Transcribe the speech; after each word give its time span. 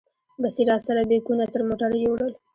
بصیر 0.41 0.67
راسره 0.71 1.01
بیکونه 1.09 1.45
تر 1.53 1.61
موټره 1.67 1.97
یوړل. 2.05 2.31